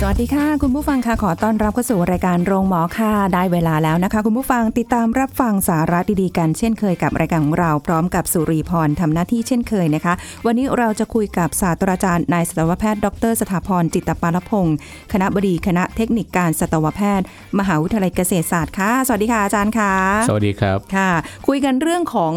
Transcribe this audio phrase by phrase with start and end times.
[0.00, 10.14] สวัสดีค่ะ คุณผู้ฟังค่ะขอต้อนรับเข้าสู่รายการโรงหมอค่ะได้เวลาแล้วนะคะ คุณผู้ฟังติดตามรับฟังสาระดีๆกันเช่นเคยกับรายการของเราพร้อมกับสุรีพรทำหน้าที่เช่นเคยนะคะ
[10.46, 14.76] วันนี้เราจะคุยกับศาสตราจารย์นายสัตวแพทย์ดร สถาพรจิตตปาลพงศ์
[15.12, 17.26] คณะบดีคณะเทคนิคการสัตวแพทย์
[17.58, 19.92] มหาวิทยาลัยเกษตรศาสตร์ค่ะสวัสดีค่ะอาจารย์ค่ะ
[20.28, 21.10] สวัสดีครับค่ะ
[21.46, 22.34] คุยกันเรื่องของ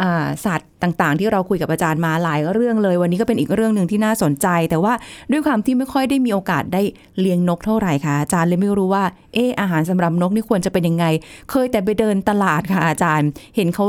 [0.00, 4.92] อาสัตว์ ต่างๆ ที่เราคุยกับอาจารย์มาหลายเรื่องเลย วันนี้ก็เป็นอีกเรื่องหนึ่งที่น่าสนใจ แต่ว่า
[5.30, 6.82] ด้วยความที่ไม่ค่อยได้มีโอกาสได้
[7.20, 9.04] เลี้ยงนกเท่าไหร่ค่ะอาจารย์เลยไม่รู้ว่า
[9.34, 11.04] เอออาหารสำหรับนกนี่ควรจะเป็นยังไง
[11.50, 13.86] เคยแต่ไปเดินตลาดค่ะอาจารย์ เห็นเขา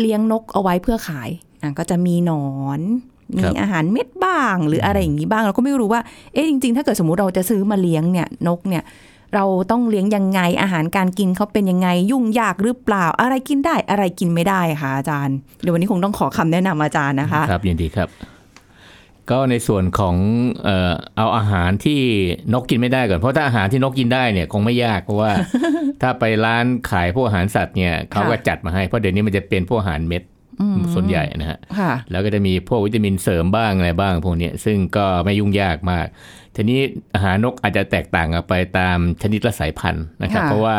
[0.00, 1.30] เลี้ยงนกเอาไว้เพื่อขาย
[1.62, 2.46] อะก็จะมีหนอ
[2.78, 2.80] น
[3.36, 6.00] มีครับอาหารเม็ดบ้างหรืออะไรอย่างนี้บ้างเราก็ไม่รู้ว่า
[6.34, 8.82] เอ๊ะจริง ๆ ถ้าเกิดสมมุติเราจะซื้อมาเลี้ยงเนี่ยนกเนี่ย
[9.34, 18.08] เราต้องเลี้ยงยังไงอาหารการกินเขาเป็นยังไงยุ่งยากหรือเปล่า อะไรกินได้อะไรกินไม่ได้คะอาจารย์เดี๋ยววันนี้คงต้องขอคำแนะนำอาจารย์นะคะ ครับยินดีครับ
[19.30, 20.16] ก็ในส่วนของ
[20.64, 22.00] เอ่อเอาอาหารที่
[22.52, 25.30] นกกินไม่ได้ก่อนเพราะถ้าอาหารที่นกกินได้เนี่ยคงไม่ยากเพราะว่า
[26.02, 30.22] ถ้าไปร้านขายพวกอาหารสัตว์เนี่ยเขาก็จัดมาให้เพราะเดี๋ยวนี้มันจะเป็นพวกอาหารเม็ด
[30.94, 36.06] ส่วนใหญ่นะฮะค่ะแล้วก็จะมีพวกวิตามินเสริมบ้างอะไรบ้างพวกเนี้ยซึ่งก็ไม่ยุ่งยากมาก
[36.54, 36.80] ทีนี้
[37.14, 40.78] อาหารนกอาจจะแตกต่างกันไปตามชนิดและสายพันธุ์นะครับค่ะเพราะว่า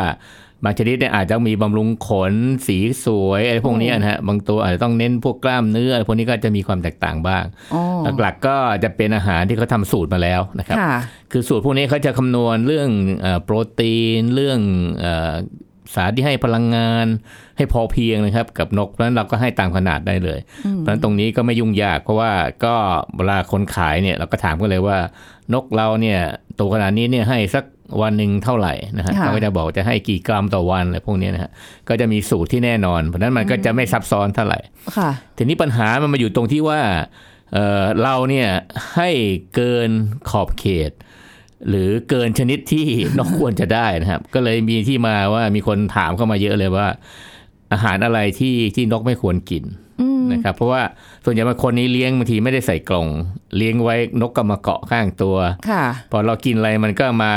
[0.63, 2.33] บางชนิดเนี่ยอาจจะมีบำรุงขน
[2.67, 7.43] สีสวยอะไรพวกเนี้ยนะฮะบางตัวอาจจะต้องเน้นพวกกล้ามเนื้ออะไรพวกนี้ก็จะมีความแตกต่างบ้าง
[7.73, 7.81] อ๋อ
[8.21, 10.95] หลักๆก็จะเป็นอาหารที่เขาทำสูตรมาแล้วนะครับค่ะ
[11.31, 12.89] คือสูตรพวกนี้เขาจะคำนวณเรื่อง
[13.21, 14.59] เอ่อโปรตีนเรื่อง
[14.99, 15.33] เอ่อ
[15.95, 17.05] สารที่ให้พลังงาน
[17.57, 20.39] ให้พอเพียงนะครับ กับนกเพราะฉะนั้นเราก็ให้ตามขนาดได้เลย
[20.77, 22.31] เพราะฉะนั้นตรงนี้ก็ไม่ยุ่งยาก เพราะว่า
[22.65, 22.75] ก็
[23.15, 24.97] เวลาคนขายเนี่ยเราก็ถามกันเลยว่า
[25.53, 26.19] นกเราเนี่ย
[26.59, 27.63] ตัวขนาดนี้เนี่ยให้สัก
[28.01, 31.51] วันหนึ่งเท่าไหร่นะฮะค่ะเขาก็จะบอกจะให้กี่กรัมต่อวันอะไรพวกเนี้ยนะฮะ
[31.89, 34.59] ก็จะมีสูตรที่แน่นอน เพราะฉะนั้นมันก็จะไม่ซับซ้อนเท่าไหร่
[34.97, 36.79] ค่ะทีนี้ปัญหามันมาอยู่ตรงที่ว่า
[37.53, 38.47] เอ่อเราเนี่ย
[38.95, 39.09] ให้
[39.55, 39.89] เกิน
[40.29, 40.91] ขอบเขต
[41.69, 42.85] หรือเกินชนิดที่
[43.17, 46.87] นกควรจะได้นะครับ ก็เลยมีที่มาว่ามีคนถามเข้ามาเยอะเลยว่า
[47.73, 49.63] อาหารอะไรที่ที่นกไม่ควรกิน
[50.33, 50.81] นะครับ เพราะว่า
[51.25, 53.07] ส่วนใหญ่บางคนนี้เลี้ยงบางทีไม่ได้ใส่กล่อง
[53.57, 55.37] เลี้ยงไว้นกก็มาเกาะข้างตัว
[55.69, 57.31] ค่ะพอเรากินอะไรมันก็มา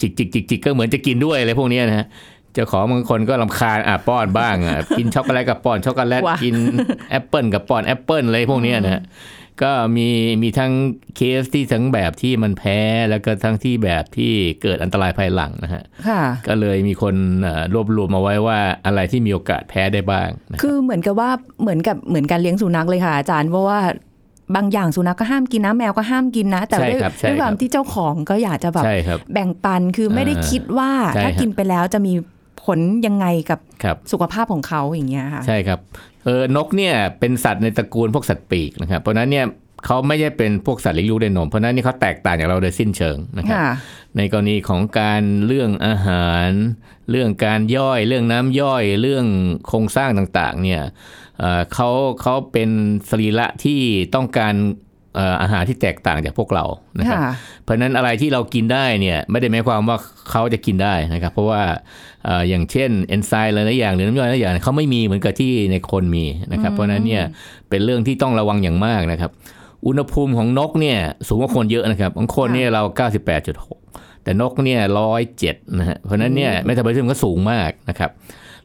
[0.00, 2.06] จิกจิกจิกจิกก็เหมือนจะกินด้วยอะไรพวกเนี้ยนะฮะ
[2.52, 6.54] เจ้าของบางคนก็รำคาญอะป้อนบ้างอะกินช็อกโกแลตกับป้อนช็อกโกแลตว้ากิน
[7.10, 9.02] แอปเปิลกับป้อนแอปเปิลอะไรพวกเนี้ยนะฮะ
[9.62, 10.08] ก็มี
[10.42, 10.72] มีทั้ง
[11.16, 12.78] เคสที่ทั้งแบบที่มันแพ้
[13.10, 14.32] แล้วก็ทั้งที่แบบที่
[14.62, 23.80] เกิดอันตรายภายหลังนะฮะค่ะก็เลยมีคนเอ่อรวบรวมมาไว้ว่าอะไรที่มีโอกาสแพ้ได้บ้างนะคือเหมือนกับว่าเหมือนกับเหมือนการเลี้ยงสุนัขเลยค่ะอาจารย์เพราะว่า
[24.56, 32.12] บางอย่างสุนัขก็ห้ามกินนะแมวก็ห้ามกินนะ แต่ใช่ด้วยครับใช่ด้วยความครับที่เจ้าของก็อยากจะแบบใช่ครับแบ่งปันคือไม่ได้อ่าคิดว่าใช่ถ้าครับกินไปแล้วจะมี
[32.64, 35.78] ผลยังไงกับครับสุขภาพของเขาอย่างเงี้ยค่ะใช่ครับ
[36.24, 39.46] เออนกเนี่ยเป็นสัตว์ในตระกูลพวกสัตว์ปีกนะครับ เพราะฉะนั้นเนี่ย
[39.86, 43.68] เขาไม่ใช่เป็นพวกสัตว์เลี้ยงลูกด้วยนม เพราะฉะนั้นนี่เขาแตกต่างจากเราโดยสิ้นเชิงนะครับค่ะ
[44.16, 46.48] ในกรณีของการเรื่องอาหาร
[47.10, 49.26] เรื่องการย่อยเรื่องน้ำย่อยเรื่อง
[49.68, 50.82] โครงสร้างต่างๆเนี่ย
[51.38, 51.90] เอ่อเขา
[52.22, 52.70] เขาเป็น
[53.10, 53.80] สรีระที่
[54.14, 54.54] ต้องการ
[54.93, 56.64] เอ่ออาหารที่แตกต่างจากพวกเรา
[56.98, 57.32] นะครับค่ะ
[57.64, 59.96] เพราะฉะนั้นอะไรที่เรากินได้เนี่ยไม่ได้หมายความว่า
[60.30, 61.62] เขาจะกินได้นะครับ เพราะว่า
[62.24, 67.24] เอ่ออย่างเช่นเอนไซม์หลายๆอย่างหรือน้ำย่อยหลายๆอย่างเขาไม่มีเหมือนกับที่ในคนมีนะครับ เพราะฉะนั้นเนี่ย
[67.70, 69.30] เป็นเรื่องที่ต้องระวังอย่างมากนะครับ
[69.86, 70.98] อุณหภูมิของนกเนี่ย
[71.28, 72.82] สูงกว่าคนเยอะนะครับของคนเนี่ยเรา
[73.52, 74.80] 98.6 แต่นกเนี่ย
[75.30, 78.10] 107นะฮะเพราะฉะนั้นเนี่ยเมตาบอลิซึมก็สูงมากนะครับ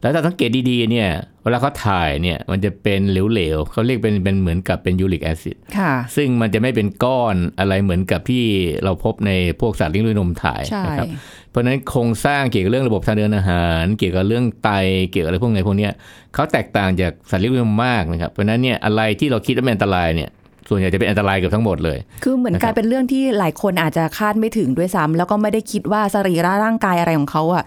[0.02, 1.10] แล้วถ้าสังเกตดีๆเนี่ย
[1.44, 8.46] เวลาเขาถ่ายเนี่ยมันจะเป็นเหลวๆเขาเรียกเป็นเป็นเหมือนกับเป็นยูริกแอซิดค่ะซึ่งมันจะไม่เป็นก้อนอะไรเหมือนกับที่
[8.84, 9.31] เราพบใน
[9.62, 11.07] พวกสัตว์เลี้ยงด้วยนมถ่ายใช่นะครับ
[11.50, 14.69] เพราะฉะนั้นโครงสร้างเกี่ยวกับเรื่องระบบทางเดินอาหาร เกี่ยวกับเรื่องไต
[15.10, 15.92] เกี่ยวกับอะไรพวกนี้พวกเนี้ย
[16.34, 20.30] เขาแตกต่างจากสัตว์เลี้ยงด้วยนมมากนะครับเพราะฉะนั้นเนี่ยอะไรที่เราคิดว่าเป็นอันตรายเนี่ย
[20.69, 27.63] ส่วนใหญ่จะเป็นอันตรายเกือบทั้งหมดเลย คือเหมือนนะครับกลายเป็นเรื่องที่หลายคนอาจจะคาดไม่ถึงด้วยซ้ำแล้วก็ไม่ได้คิดว่าสรีระร่างกายอะไรของเขาอะ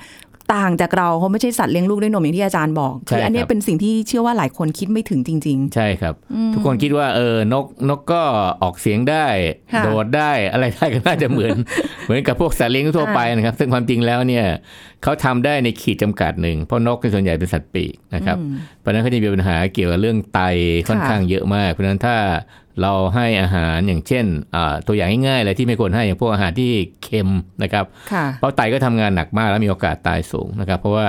[0.54, 6.14] ต่างจากเราเขาไม่ใช่สัตว์เลี้ยงลูกด้วยนมอย่างที่อาจารย์บอกใช่คืออันเนี้ยครับเป็นสิ่งที่เชื่อว่าหลายคนคิดไม่ถึงจริงใช่ครับ
[6.54, 8.22] ทุกคนคิดว่าเออนกนกก็
[8.62, 9.26] ออกเสียงได้
[9.72, 11.56] ค่ะโดดได้อะไรได้ก็น่าจะเหมือน
[12.04, 14.44] เหมือนกับพวกสัตว์เลี้ยงทั่วไปนะครับ ซึ่งความจริงแล้วเนี่ย
[15.02, 18.36] เขาทำได้ในขีดจำกัดหนึ่งเพราะนกในส่วนใหญ่เป็นสัตว์ปีกนะครับ
[18.80, 20.40] เพราะฉะนั้นเขาจะมีปัญหาเกี่ยวกับเรื่องไต
[20.88, 22.16] ค่อนข้างเยอะมาก เพราะฉะนั้นถ้า
[22.80, 24.24] เราให้อาหารอย่างเช่น
[24.54, 26.72] อ่าตัวอย่างง่ายๆเลยที่ไม่ควรให้อย่างพวกอาหารที่
[27.02, 27.30] เค็ม
[27.62, 31.08] นะครับค่ะเพราะไตก็ทำงานหนักมากแล้วมีโอกาสตายสูงนะครับ เพราะว่า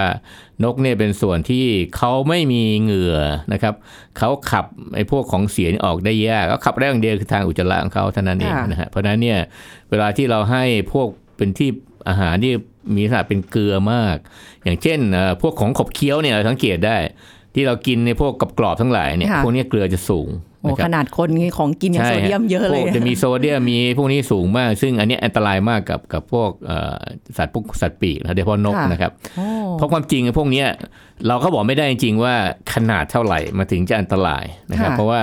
[0.64, 1.66] นกเนี่ยเป็นส่วนที่
[1.98, 3.18] เขาไม่มีเหงื่อ
[3.54, 3.74] นะครับ
[4.18, 4.66] เขาขับ
[4.96, 9.40] ไอ้พวกของเสียนี่ออกได้ยากเขาขับได้อย่างเดียวคือทางอุจจาระของเขาเท่านั้นเองค่ะนะฮะเพราะฉะนั้นเนี่ย
[9.90, 10.64] เวลาที่เราให้
[10.94, 11.08] พวก
[11.38, 11.70] เป็นที่
[12.10, 12.54] อาหารที่
[12.96, 14.18] มีลักษณะเป็นเกลือมาก
[14.64, 16.98] อย่างเช่นเอ่อพวกของขบเคี้ยวเนี่ยเราสังเกตได้
[17.56, 20.30] ที่เรากินในพวกกรอบๆทั้งหลายเนี่ยค่ะพวกเนี้ยเกลือจะสูง
[20.64, 26.98] โอ้นะคขรับนาดคนของกินยังโซเดียมเยอะเลยพวกจะมีโซเดียมมีพวกนี้สูงมาก ซึ่งอันเนี้ยอันตรายมากกับกับพวกเอ่อ
[27.38, 29.46] สัตว์พวกสัตว์ปีกนะโดยเฉพาะนกค่ะนะครับโอ้
[29.78, 30.68] เพราะความจริงพวกเนี้ย
[31.28, 32.36] เราก็บอกไม่ได้จริงๆว่า
[32.74, 35.22] ขนาดเท่าไหร่มาถึงจะอันตรายนะครับ เพราะว่า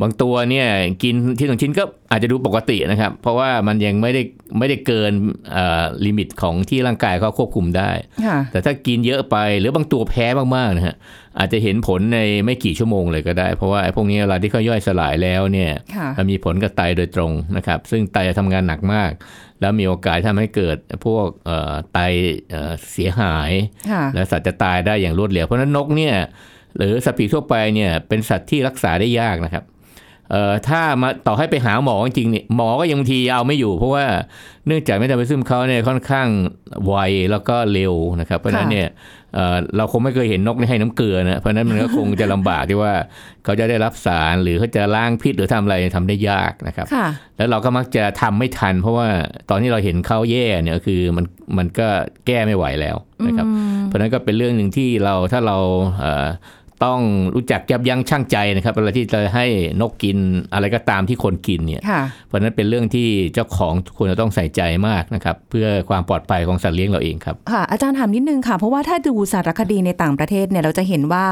[0.00, 0.66] บางตัวเนี่ย
[1.02, 4.22] กินที่หนึ่งชิ้นก็อาจจะดูปกตินะครับ เพราะว่ามันยังไม่ได้
[4.58, 5.12] ไม่ได้เกิน
[5.52, 7.90] เอ่อลิมิตของที่ร่างกายเขาควบคุมได้
[8.26, 10.26] ค่ะแต่ถ้ากินเยอะไปหรือบางตัวแพ้
[10.56, 10.94] มากๆนะฮะ
[11.38, 19.10] อาจจะเห็นผลในไม่กี่ชั่วโมงเลยก็ได้ เพราะว่าไอ้พวกนี้เวลาที่เขาย่อยสลายแล้วเนี่ยค่ะมันมีผลกับไตโดยตรงนะครับ ซึ่งไตจะทำงานหนักมาก
[19.60, 20.76] แล้วมีโอกาสทำให้เกิด
[21.06, 21.98] พวกเอ่อไต
[22.50, 23.50] เอ่อเสียหาย
[23.90, 26.16] ค่ะและสัตว์จะตายได้อย่างรวดเร็วเพราะฉะนั้นนกเนี่ย
[26.76, 29.64] หรือสัตว์ปีกทั่วไปเนี่ยเป็นสัตว์ที่รักษาได้ยากนะครับ
[30.30, 34.04] เอ่อถ้ามาต่อให้ไปหาหมอจริงๆเนี่ยหมอก็ยังบางทีเอาไม่อยู่ เพราะว่า
[34.66, 36.28] เนื่องจากเมตาบอลิซึมเขาเนี่ยค่อนข้าง
[36.86, 36.94] ไว
[37.30, 38.88] แล้วก็เร็วนะครับ เพราะฉะนั้นเนี่ย
[39.34, 42.92] เอ่อเราคงไม่เคยเห็นนกให้น้ำเกลือนะเพราะฉะนั้นมันก็คงจะลำบากที่ว่า
[43.44, 47.06] เขาจะได้รับสารหรือเขาจะล้างพิษหรือทำอะไรทำได้ยากนะครับค่ะ
[47.36, 49.08] แล้วเราก็มักจะทำไม่ทัน เพราะว่า
[49.50, 51.24] ตอนที่เราเห็นเขาแย่เนี่ยคือมัน
[51.58, 51.88] มันก็
[52.26, 53.46] แก้ไม่ไหวแล้วนะครับ
[53.86, 55.56] เพราะฉะนั้นก็เป็นเรื่องหนึ่งที่เราถ้าเรา
[56.00, 56.26] เอ่อ
[56.84, 57.00] ต้อง
[57.34, 59.46] รู้จักยับยั้งชั่งใจนะครับเวลาที่จะให้
[59.80, 60.18] นกกิน
[60.52, 71.26] อะไรก็ตามที่คนกินเนี่ยค่ะเพราะฉะนั้นเป็นเรื่องที่เจ้าของควรจะต้องใส่ใจมากนะครับเพื่อความปลอดภัยของสัตว์เลี้ยงเราเองครับค่ะอาจารย์ถามนิดนึงค่ะ เพราะว่าถ้าดูสารคดีในต่างประเทศเนี่ยเราจะเห็นว่า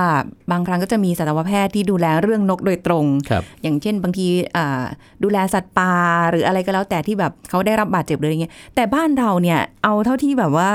[0.51, 4.27] บางครั้งก็จะมีสัตวแพทย์ที่ดูแลเรื่องนกโดยตรงครับอย่างเช่น บางที
[4.57, 4.83] อ่า
[5.23, 5.93] ดูแลสัตว์ป่า
[6.31, 10.71] หรืออะไรก็แล้วแต่ที่แบบเขาได้รับบาดเจ็บเลยอย่างเงี้ยแต่บ้านเราเนี่ยเอาเท่าที่แบบว่า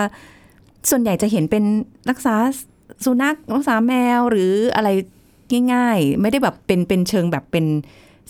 [0.89, 1.63] ส่วนใหญ่จะเห็นเป็น
[2.09, 2.35] รักษา
[3.05, 4.89] สุนัขรักษาแมวหรืออะไร
[5.73, 7.65] ง่าย ๆ ไม่ได้แบบเป็นเป็นเชิงแบบเป็น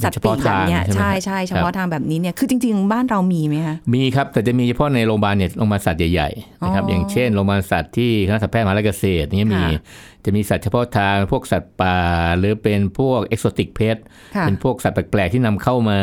[0.04, 9.82] สัตว์ปีกแบบเนี้ยเฉพาะทางใช่ไหมใช่ใช่เฉพาะทางแบบนี้เนี่ยคือจริง ๆ บ้านเรามีไหมคะมีครับ แต่จะมีเฉพาะในโรงพยาบาลเนี่ยโรงพยาบาลสัตว์ใหญ่ๆนะครับอ๋อออย่างเช่นโรงพยาบาลสัตว์ที่คณะสัตวแพทย์มหาวิทยาลัยเกษตรเนี่ยมีค่ะ
[10.26, 11.98] จะมีสัตว์เฉพาะทางพวกสัตว์ป่า
[12.38, 13.98] หรือเป็นพวก exotic pets
[14.36, 16.00] ค่ะเป็นพวกสัตว์แปลกๆที่นำเข้ามา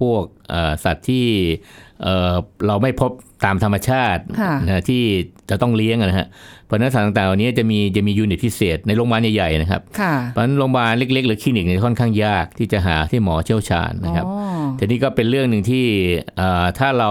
[0.00, 1.26] พวกเอ่อสัตว์ที่
[2.02, 2.34] เอ่อ
[2.66, 3.10] เราไม่พบ
[3.44, 5.02] ตามธรรมชาติค่ะนะที่
[5.50, 6.26] จะต้องเลี้ยงอะนะฮะ
[6.66, 14.32] เพราะฉะนั้นสัตว์ต่างๆเหล่านี้จะมีจะมี unit พิเศษในโรงพยาบาลใหญ่ๆนะครับค่ะเพราะฉะนั้นโรงพยาบาลเล็กๆ หรือคลินิกเนี่ยค่อนข้างยากที่จะหาที่หมอเชี่ยวชาญนะครับอ๋
[14.64, 15.86] อทีนี้ก็เป็นเรื่องหนึ่งที่
[16.36, 17.10] เอ่อถ้าเรา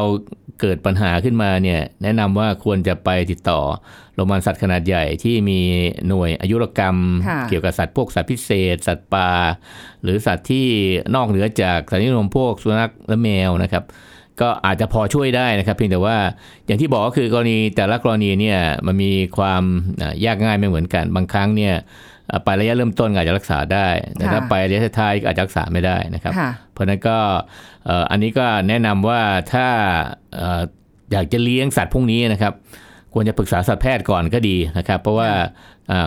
[0.62, 3.62] เกิดปัญหาขึ้นมาเนี่ยแนะนำว่าควรจะไปติดต่อ
[4.16, 5.60] โรงพยาบาลสัตว์ขนาดใหญ่ที่มี
[6.08, 6.98] หน่วยอายุรกรรม
[7.28, 9.32] ค่ะเกี่ยวกับสัตว์พวกสัตว์พิเศษ สัตว์ป่า
[10.04, 10.68] หรือสัตว์ที่
[11.16, 13.84] นอกเหนือจากสัตว์นิยมพวกสุนัขและแมวนะครับ
[14.42, 16.18] ก็อาจจะพอช่วยได้นะครับ เพียงแต่ว่า
[16.66, 19.64] อย่างที่บอกก็คือกรณีแต่ละกรณีเนี่ยมันมีความ
[20.02, 21.76] อะยากง่ายไม่เหมือนกัน บางครั้งเนี่ย
[22.32, 23.88] อะไประยะเริ่มต้นก็อาจจะรักษาได้
[24.18, 27.18] แต่ถ้าค่ะไประยะท้ายๆก็อาจจะรักษาไม่ได้นะครับค่ะเพราะฉะนั้นก็
[27.86, 29.22] เอ่ออันนี้ก็แนะนำว่า
[29.54, 29.68] ถ้า
[30.36, 30.62] เอ่อ
[31.12, 32.54] อยากจะเลี้ยงสัตว์พวกนี้นะครับ
[33.14, 35.46] ควรจะปรึกษาสัตวแพทย์ก่อนก็ดีนะครับ เพราะว่าอ่า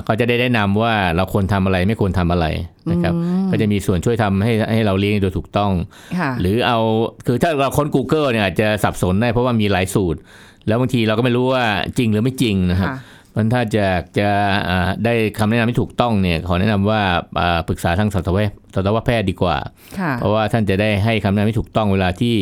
[0.04, 2.46] เขาจะได้แนะนำว่าเราควรทำอะไรไม่ควรทำอะไร
[2.90, 3.14] นะครับ
[3.50, 5.72] ก็จะมีส่วนช่วยทำให้ให้เราเลี้ยงโดยถูกต้อง
[6.18, 6.78] ค่ะหรือเอา
[7.26, 10.18] คือถ้าเราค้น Google เนี่ยอาจจะสับสนได้เพราะว่ามีหลายสูตร
[10.66, 11.64] แล้วบางทีเราก็ไม่รู้ว่า
[11.98, 12.98] จริงหรือไม่จริงนะครับค่ะ
[13.36, 13.86] มันถ้าจะ
[14.18, 14.28] จะ
[14.68, 17.00] อ่าได้คำแนะนำที่ถูกต้องเนี่ยขอแนะนำว่า
[17.40, 19.56] อ่าปรึกษาทางสัตวแพทย์สัตวแพทย์ดีกว่า
[19.98, 22.36] ค่ะเพราะว่าท่านจะได้ให้คำแนะนำที่ถูกต้องเวลาที่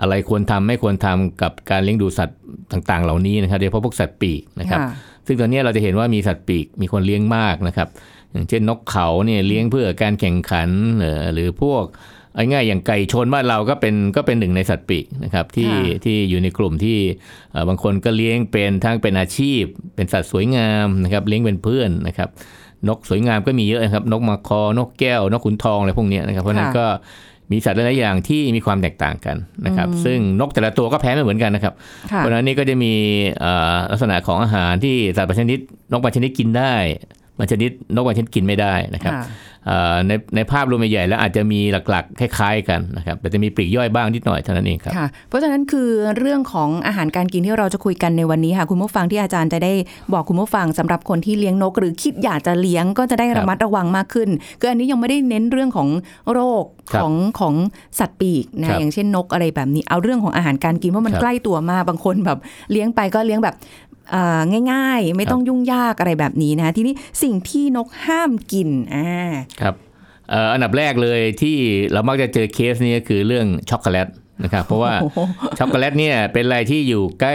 [0.00, 2.38] อะไรควรทำไม่ควรทำกับการเลี้ยงดูสัตว์
[2.72, 4.90] ต่าง ๆ เหล่านี้นะครับโดยเฉพาะพวกสัตว์ปีกนะครับค่ะ
[5.26, 7.88] ซึ่งตอนนี้เราจะเห็นว่ามีสัตว์ปีกมีคนเลี้ยงมากนะครับ
[8.32, 11.84] อย่างเช่นนกเขาเนี่ยเลี้ยงเพื่อการแข่งขันเอ่อหรือพวก
[12.34, 16.98] เอาง่ายๆอย่างไก่ชนบ้านเราก็เป็นก็เป็นหนึ่งในสัตว์ปีกนะครับที่ค่ะที่อยู่ในกลุ่มที่
[17.52, 19.62] เอ่อบางคนก็เลี้ยงเป็นทั้งเป็นอาชีพ
[19.94, 22.28] เป็นสัตว์สวยงามนะครับเลี้ยงเป็นเพื่อนนะครับ
[22.88, 26.86] นกสวยงามก็มีเยอะนะครับ นกมาคอนกแก้วนกขุนทองอะไรพวกเนี้ยนะครับเพราะฉะนั้นค่ะก็
[27.52, 31.74] มีสัตว์หลายๆอย่างที่มีความแตกต่างกันนะครับ ซึ่งนกแต่ละตัวก็แพ้ไม่เหมือนกันนะครับ
[32.12, 32.92] ค่ะเพราะฉะนั้นนี่ก็จะมี
[33.40, 35.58] เอ่อลักษณะของอาหารที่สัตว์บางชนิด
[35.90, 36.74] นกบางชนิดกินได้
[37.40, 39.24] บางชนิดนกบางชนิดกินไม่ได้นะครับค่ะ
[39.66, 49.72] เอ่อในในภาพรวมใหญ่ๆแล้วอาจจะมีหลักๆคล้ายๆกันนะครับแต่จะมีปลีกย่อยบ้างนิดหน่อยเท่านั้นเองครับค่ะเพราะฉะนั้นคือเรื่องของอาหารการกินที่เราจะคุยกันในวันนี้ค่ะคุณผู้ฟังที่อาจารย์จะได้
[50.12, 54.28] บอกคุณผู้ฟังสำหรับคนที่เลี้ยงนก หรือคิดอยากจะเลี้ยงก็จะได้ครับระมัดระวังมากขึ้น
[54.60, 55.88] คืออันนี้ยังไม่ได้เน้นเรื่องของ
[56.32, 57.54] โรคครับของของ
[57.98, 62.38] สัตว์ปีกครันะบอย่างเช่นนกอะไรแบบนี้เอาเรื่องของอาหารการกินเพราะมันครับใกล้ตัวมากบางคนแบบ
[62.72, 63.89] เลี้ยงไปก็เลี้ยงแบบเอ่อ
[64.72, 69.08] ง่ายๆ ไม่ต้องยุ่งยากอะไรแบบนี้นะคะทีนี้สิ่งที่นกห้ามกินอ่า
[69.60, 69.74] ครับ
[70.30, 71.56] เอ่ออันดับแรกเลยที่
[71.92, 74.08] เรามักจะเจอเคสนี้ก็คือเรื่องช็อกโกแลต
[74.44, 75.18] นะครับเพราะว่าโอ้โห
[75.58, 77.34] ช็อกโกแลตเนี่ยเป็นอะไรที่อยู่ใกล้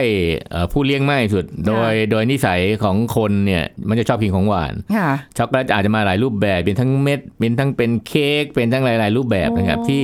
[0.50, 10.04] เอ่อผู้เลี้ยงมากที่สุด โดยโดยนิสัยของคนเนี่ยมันจะชอบกินของหวานค่ะช็อกโกแลตอาจจะมาหลายรูปแบบ เป็นทั้งเม็ดเป็นทั้งเป็นเค้กเป็นทั้งหลายๆรูปแบบนะครับโอ้ที่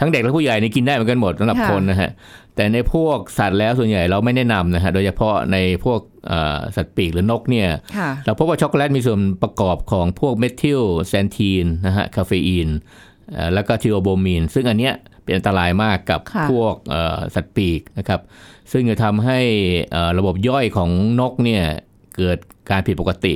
[0.00, 2.10] ทั้งเด็กและผู้ใหญ่นี่กินได้เหมือนกันหมดสำหรับค่ะคนนะฮะ
[2.56, 12.68] แต่ในพวกสัตว์แล้วส่วนใหญ่เราไม่แนะนำนะฮะโดยเฉพาะในพวกเอ่อสัตว์ปีกหรือนกเนี่ยค่ะเราพบว่าช็อกโกแลตมีส่วนประกอบของพวก methylxanthine นะฮะคาเฟอีน
[13.32, 14.94] เอ่อแล้วก็ทิโอโบมีน ซึ่งอันเนี้ย
[15.24, 18.20] เป็นอันตรายมากกับค่ะพวกเอ่อสัตว์ปีกนะครับ
[18.72, 19.40] ซึ่งจะทำให้
[19.92, 21.64] เอ่อระบบย่อยของนกเนี่ย
[22.16, 22.38] เกิด
[22.70, 23.34] การผิดปกติ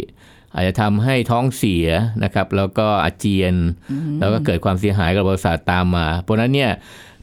[0.55, 1.87] อาจจะทำให้ท้องเสีย
[2.25, 3.55] นะครับ แล้วก็อาเจียน
[4.21, 6.71] แล้วก็เกิดความเสียหายกับประสาทตามมา เพราะฉะนั้นเนี่ย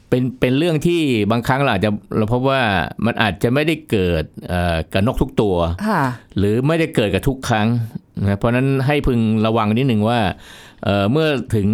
[0.08, 1.00] เป็นเป็นเรื่องที่
[1.30, 2.62] บางครั้งเราอาจจะเราพบว่า
[3.06, 5.56] มันอาจจะไม่ได้เกิดเอ่อกับนกทุกตัว
[5.88, 6.02] ค่ะ
[6.38, 7.68] หรือไม่ได้เกิดกับทุกครั้ง
[8.20, 10.20] นะเพราะฉะนั้นให้พึงระวังนิดหนึ่งว่า
[10.84, 11.68] เอ่อเมื่อถึง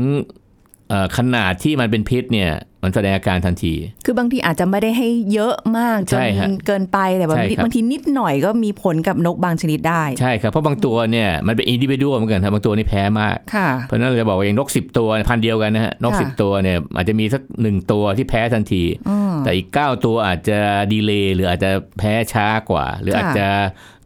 [0.89, 2.51] เอ่อขนาดที่มันเป็นพิษเนี่ย
[2.85, 3.75] มันแสดงอาการทันที
[4.05, 20.59] คือบางทีอาจจะไม่ได้ให้เยอะมากจใช่นฮะเกินไปแต่บางใช่ทีครับบางทีนิดหน่อยก็มีผลกับนกบางชนิดได้ ใช่ครับ เพราะบางตัวเนี่ยมันเป็นอินดิวิ u วเหมือนกันครับบางตัวนี่แพ้มากค่ะเพราะฉะนั้นเราจะบอกว่าอย่างนก10ตัวพันธุ์เดียวกันนะฮะนกค่ะ10ตัวเนี่ยอาจจะมีสักหนึ่งตัวที่แพ้ทันทีอืมแต่อีก9ตัวอาจจะ
[20.93, 23.49] ดีเลย์หรืออาจจะแพ้ช้ากว่า หรือค่ะอาจจะ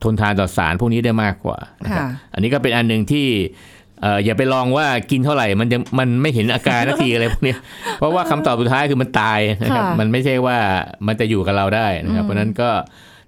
[0.02, 7.59] ทนทานต่อสารพวกนี้ได้มากกว่านะครับค่ะอันนี้ก็เป็นอันหนึ่งที่เอ่ออย่าไปลองว่ากินเท่าไหร่มันจะมันไม่เห็นอาการนาทีอะไรพวกเนี้ย
[7.99, 10.59] เพราะว่าคำตอบสุดท้ายคือมันตายนะครับค่ะมันไม่ใช่ว่า
[11.07, 12.71] มันจะอยู่กับเราได้นะครับอืมเพราะฉะนั้นก็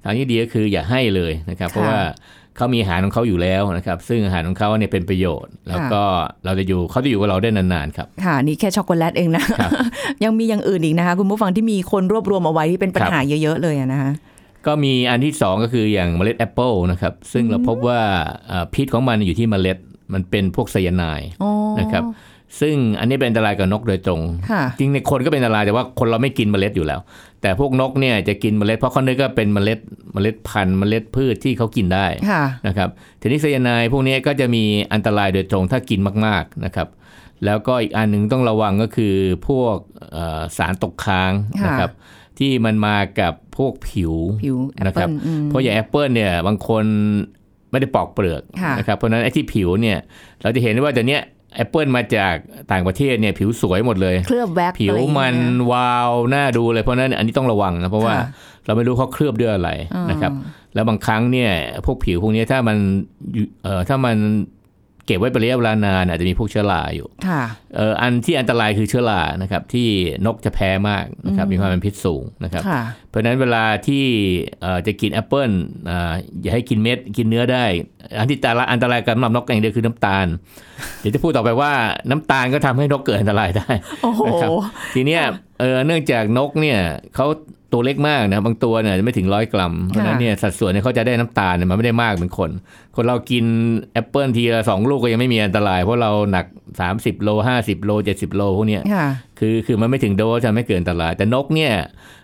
[0.05, 2.01] ทางที่ดีก็คืออย่าให้เลยนะครับ เพราะค่ะว่า
[2.57, 6.03] เขามีอาหารของเขาอยู่แล้วนะครับ ซึ่งอาหารของเขาเนี่ยเป็นประโยชน์ แล้วก็
[6.45, 9.71] เราจะอยู่เขาจะอยู่กับเราได้นานๆครับค่ะนี่แค่ช็อกโกแลตเองนะครับ
[10.25, 14.11] ยังมีอย่างอื่นอีกนะคะ คุณผู้ฟังที่มีคนรวบรวมเอาไว้ที่เป็นปัญหาเยอะ ๆ เลยอะนะคะ
[14.67, 18.01] ก็มีอันที่สองก็คืออย่างเมล็ดแอปเปิลนะครับ ซึ่งเราพบว่า
[18.49, 19.79] เอ่อพิษของมันอยู่ที่เมล็ด
[20.15, 21.51] มันเป็นพวกไซยาไนด์อ๋อ
[21.81, 22.05] นะครับ
[22.61, 27.01] ซึ่งอันนี้เป็นอันตรายกับนกโดยตรงค่ะจริงในคนก็เป็นอันตรายแต่ว่าคนเราไม่กินเมล็ดอยู่แล้ว
[27.43, 29.79] แต่พวกนกเนี่ยจะกินเมล็ด เพราะเขานึกว่าเป็นเมล็ด
[30.13, 32.89] เมล็ดพันธุ์เมล็ดพืชที่เขากินได้ค่ะนะครับ
[33.21, 36.89] ทีนี้ไซยาไนด์พวกนี้ก็จะมีอันตรายโดยตรงถ้ากินมากๆนะครับ
[37.45, 39.15] แล้วก็อีกอันหนึ่งต้องระวังก็คือ
[39.49, 39.77] พวก
[40.13, 41.93] เอ่อสารตกค้างค่ะนะครับ
[42.39, 44.15] ที่มันมากับพวกผิว
[44.45, 46.85] ผิวแอปเปิลนะครับ อืมเพราะอย่างแอปเปิลเนี่ยบางคน
[47.71, 49.99] ไม่ได้ปอกเปลือกค่ะนะครับเพราะฉะนั้นไอ้ที่ผิวเนี่ย
[50.43, 51.19] เราจะเห็นได้ว่าเดี๋ยวนี้
[51.57, 52.35] แอปเปิลมาจาก
[52.73, 58.27] ต่างประเทศเนี่ยผิวสวยหมดเลย เคลือบแว็กซ์ผิวอะไรอย่างมันเงี้ยวาวน่าดูเลยเพราะฉะนั้นอันนี้ต้องระวังนะเพราะว่าค่ะ
[58.67, 60.33] เราไม่รู้เขาเคลือบด้วยอะไรอ่านนะครับ
[60.75, 61.51] แล้วบางครั้งเนี่ย
[61.87, 62.77] พวกผิวพวกนี้ถ้ามัน
[63.35, 64.17] อยู่เอ่อถ้ามัน
[65.07, 67.43] เก็บไว้เป็นระยะเวลานานอาจจะมีพวกเชื้อราอยู่ค่ะ
[67.77, 69.89] เอ่ออันที่อันตรายคือเชื้อรานะครับที่
[70.27, 74.05] นกจะแพ้มากนะครับมีความเป็นพิษสูงนะครับค่ะเพราะฉะนั้นเวลาที่
[74.61, 75.51] เอ่อจะกินแอปเปิล
[75.91, 76.13] อ่า
[76.43, 77.65] อย่าให้กินเม็ดกินเนื้อได้
[78.19, 80.27] อันที่อันตรายอันตรายกับสำหรับนกอย่างเดียวคือน้ำตาล
[81.01, 81.73] เดี๋ยวจะพูดต่อไปว่า
[82.11, 83.69] น้ำตาลก็ทำให้นกเกิดอันตรายได้
[84.03, 84.51] โอ้โหนะครับ
[84.95, 85.23] ทีเนี้ย
[85.61, 86.79] เออเนื่องจากนกเนี่ย
[87.17, 87.27] เขา
[87.73, 92.51] ตัวเล็กมากนะบางตัวเนี่ยจะไม่ถึงร้อยกรัมเพราะฉะนั้นเนี่ยสัดส่วนเนี่ยเขาจะได้น้ำตาลเนี่ยมันไม่ได้มากเหมือนคน
[92.97, 93.45] คนเรากิน
[93.93, 96.47] แอปเปิลทีละสองลูกก็ยังไม่มีอันตราย เพราะเราหนัก
[96.85, 99.07] 30 โล 50 โล 70 โลพวกเนี้ยค่ะ
[99.39, 101.73] คือคือมันไม่ถึงโดสจะไม่เกินอันตราย แต่นกเนี่ย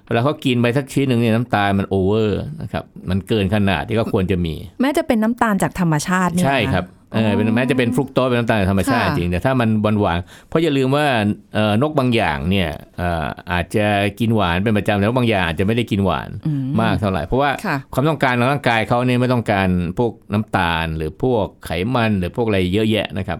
[0.06, 9.68] เวลาเขากินไปสักชิ้นหนึ่งเนี่ยน้ำตาลมัน over นะครับมันเกินขนาดที่ก็ควรจะมี แม้จะเป็นน้ำตาลจากธรรมชาติเนี่ยใช่ครับเออเป็นแม้จะเป็นฟรุกโตสเป็นน้ำตาลธรรมชาติค่ะจริงแต่ถ้ามัน
[10.00, 11.06] หวานๆเพราะอย่าลืมว่า
[11.54, 13.86] เอ่อนกบางอย่างเนี่ยเอ่ออาจจะ
[14.20, 23.38] กินหวานเป็นประจำแล้วบางอย่างอาจจะไม่ได้กินหวานอืมากเท่าไหร่ เพราะว่าค่ะความต้องการของร่างกายเขาเนี่ยไม่ต้องการพวกน้ำตาล หรือพวกไขมันหรือพวกอะไรเยอะแยะนะครับ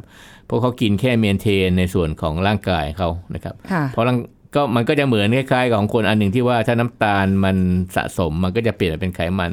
[0.48, 4.18] พวกเขากินแค่เมนเทนในส่วนของร่างกายเขานะครับค่ะเพราะร่าง
[4.56, 7.56] ก็มันก็จะเหมือนคล้ายๆของคนอันหนึ่งที่ว่าถ้าน้ำตาลมัน
[7.96, 9.52] สะสมมันก็จะเปลี่ยนเป็นไขมัน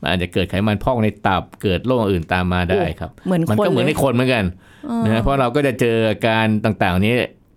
[0.00, 4.44] มันอาจจะเกิดไขมันพอกในตับเกิดโรคอื่นตามมาได้ครับเหมือนมันคนก็เหมือนเลในยคนเหมือนกัน
[5.04, 7.14] นะฮะเพราะเราก็จะเจอการต่างๆ นี้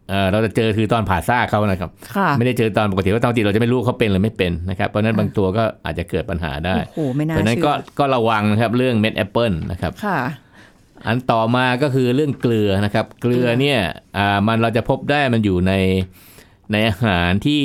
[0.09, 10.19] เอ่อเราจะเจอคือตอนผ่าซากเขานะครับค่ะไม่ได้เจอตอนปกติว่าตอนปกติเราจะไม่รู้เขาเป็นหรือไม่เป็นนะครับ เพราะฉะนั้นบางตัวก็อาจจะเกิดปัญหาได้โอ้โหไม่เพน่าราะฉะนั้นเชื่ก็อก็ระวังนะครับเรื่องเม็ดแอปเปิลนะครับค่ะ
[11.05, 13.79] อันต่อมาก็คือเรื่องเกลือนะครับ เกลือเนี่ย
[14.17, 15.73] อ่ามันเราจะพบได้มันอยู่ใน
[16.71, 17.61] ในอาหารที่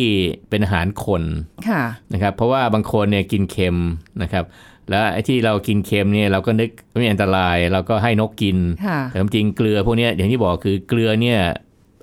[0.50, 1.22] เป็นอาหารคน
[1.68, 3.76] ค่ะนะครับ เพราะว่าบางคนเนี่ยกินเค็ม
[4.22, 4.44] นะครับ
[4.90, 11.40] แล้วไอ้ที่เรากินเค็มเนี่ยเราก็นึกไม่มีอันตราย เราก็ให้นกกินค่ะแต่ความจริงเกลือพวกเนี้ยอย่างที่บอกคือเกลือเนี่ย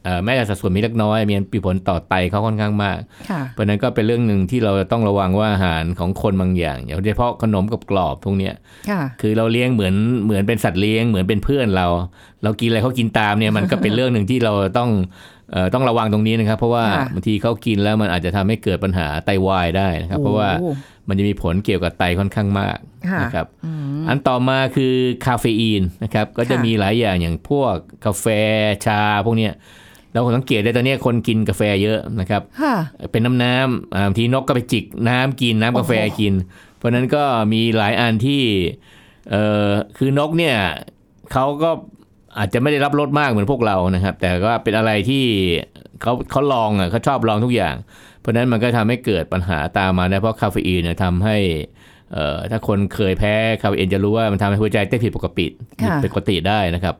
[0.03, 2.97] เอ่อแม้แต่สัดส่วนมีเล็กน้อยมีมีผลต่อไตเขาค่อนข้างมาก
[3.29, 8.53] ค่ะเพราะฉะนั้นก็เป็นเรื่องหนึ่งที่เราต้องระวังว่าอาหารของคนบางอย่างอย่างเฉพาะขนมกับกรอบพวกเนี้ย
[8.89, 11.87] ค่ะคือเราเลี้ยงเหมือนเหมือนเป็นสัตว์เลี้ยงเหมือนเป็นเพื่อนเรา
[12.43, 15.34] เรากินอะไรเขากินตามเนี่ยมันก็เป็นเรื่องหนึ่งที่เราต้องเอ่อ
[15.73, 20.69] ต้องระวังตรงนี้นะครับ เพราะว่าค่ะบางทีเขากินแล้วมันอาจจะทำให้เกิดปัญหาไตวายได้นะครับ เพราะว่าโอ้
[21.07, 22.77] มันจะมีผลเกี่ยวกับไตค่อนข้างมาก
[23.09, 23.71] ค่ะนะครับอื
[24.01, 24.93] มอันต่อมาคือ
[25.25, 27.73] คาเฟอีนนะครับก็จะค่ะมีหลายอย่างอย่างพวก
[28.05, 28.25] กาแฟ
[28.85, 29.53] ชาพวกเนี้ย
[30.11, 32.75] เราสังเกตได้ตอนเนี้ยคนกินกาแฟเยอะนะครับค่ะ
[33.11, 36.33] เป็นน้ำน้ำอ่าบางทีนกก็ไปจิกน้ำกินน้ำกาแฟโอ้โหกิน
[36.77, 37.23] เพราะฉะนั้นก็
[37.53, 38.41] มีหลายอันที่
[39.29, 39.35] เอ
[39.67, 40.57] อคือ นกเนี่ย
[41.31, 41.71] เขาก็
[42.37, 45.25] อาจจะไม่ได้รับรสมากเหมือนพวกเรานะครับ แต่ก็เป็นอะไรที่
[46.01, 47.75] เขาเขาลองอะเขาชอบลองทุกอย่าง
[48.19, 51.37] เพราะฉะนั้นมันก็ทำให้เกิดปัญหาตามมาได้เพราะคาเฟอีนเนี่ยทำให้
[52.13, 55.47] เอ่อถ้าคนเคยแพ้คาเฟอีนจะรู้ว่ามันทำให้หัวใจเต้นผิดปกติ
[55.81, 56.95] ค่ะผิดปกติได้นะครับ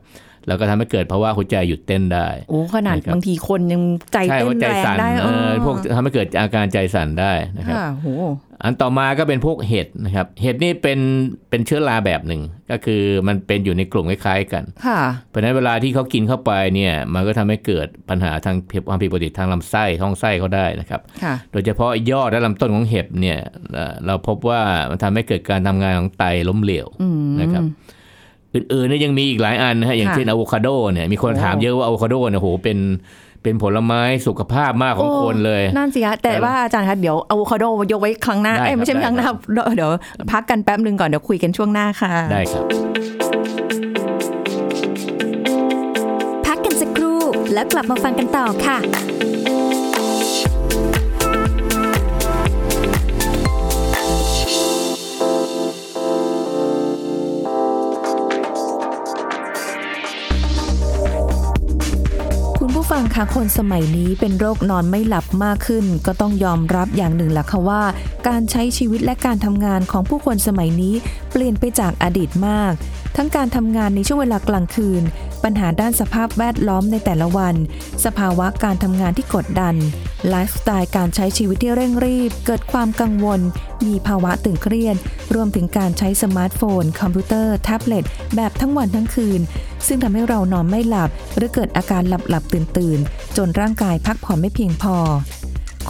[0.48, 8.08] แล้วก็ทำให้เกิดภาวะหัวใจหยุดเต้นได้โอ้ขนาดนะครับบางทีคนยังใจใช่เต้หัวนใจแรงสั่นได้เออพวกทำให้เกิดอาการใจสั่นได้นะครับค่ะโห
[8.62, 10.98] อันต่อมาก็เป็นพวกเห็ดนะครับ เห็ดนี่เป็น
[11.50, 18.56] เป็นเชื้อราแบบหนึ่ง ก็คือมันเป็นอยู่ในกลุ่มคล้ายๆกันค่ะเพราะฉะนั้นเวลาที่เขากินเข้าไปเนี่ยมันก็ทำให้เกิดปัญหาทาง
[18.88, 23.38] ความผิดปกติทางลำไส้ท้องไส้เขาได้นะครับค่ะโดยเฉพาะยอดและลำต้นของเห็ดเนี่ย
[23.74, 24.60] เอ่อเราพบว่า
[24.90, 27.64] มันทำให้เกิดการทำงานของไตล้มเหลวอืมนะครับ
[28.54, 32.78] อื่นๆเนี่ยยังมีอีกหลายอันนะฮะอย่างค่ะเช่นอะโวคาโดเนี่ยมีคนโอ้ถามเยอะว่าอะโวคาโดเนี่ยโหเป็น
[33.42, 39.28] เป็นผลไม้สุขภาพมากของโคนเลย นั่นสิคะแต่ว่าอาจารย์คะเดี๋ยวอะโวคาโดยกไว้ครั้งหน้าได้เอ้ยไม่ใช่ครับครั้งหน้า
[39.76, 39.90] เดี๋ยว
[40.32, 42.64] พักกันแป๊บหนึ่งก่อนเดี๋ยวคุยกันช่วงหน้าค่ะ ได้ครับ
[46.46, 47.20] พักกันสักครู่
[47.54, 48.76] แล้วกลับมาฟังกันต่อค่ะ
[62.86, 67.82] ผู้ฟังคะคนสมัยนี้เป็นโรคนอนไม่หลับมากขึ้น ก็ต้องยอมรับอย่างหนึ่งล่ะค่ะว่า
[68.28, 70.94] การใช้ชีวิตและการทำงานของผู้คนสมัยนี้
[71.32, 72.72] เปลี่ยนไปจากอดีตมาก
[73.16, 75.02] ทั้งการทำงานในช่วงเวลากลางคืน
[75.44, 77.54] ปัญหาด้านสภาพแวดล้อมในแต่ละวัน
[78.04, 79.74] สภาวะการทำงานที่กดดัน
[80.28, 83.40] ไลฟ์สไตล์การใช้ชีวิตที่เร่งรีบ เกิดความกังวล
[83.86, 84.96] มีภาวะตึงเครียด
[85.34, 88.04] รวมถึงการใช้สมาร์ทโฟน คอมพิวเตอร์ แท็บเล็ต
[88.36, 89.40] แบบทั้งวันทั้งคืน
[89.86, 92.98] ซึ่งทำให้เรานอนไม่หลับ หรือเกิดอาการหลับหลับตื่นตื่น
[93.36, 94.96] จนร่างกายพักผ่อนไม่เพียงพอ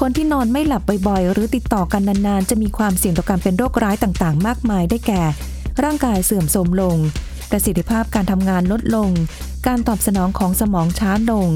[0.01, 5.23] คนที่นอนไม่หลับบ่อยๆ หรือติดต่อกันนานๆ จะมีความเสี่ยงต่อการเป็นโรคร้ายต่างๆ มากมายได้แก่
[5.85, 6.97] ร่างกายเสื่อมโทรมลง
[7.51, 9.11] ประสิทธิภาพการทำงานลดลง
[9.67, 11.49] การตอบสนองของสมองช้าลง